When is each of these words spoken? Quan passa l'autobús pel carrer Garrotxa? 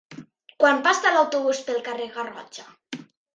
Quan 0.63 0.79
passa 0.87 1.11
l'autobús 1.17 1.59
pel 1.67 1.79
carrer 1.89 2.09
Garrotxa? 2.17 2.67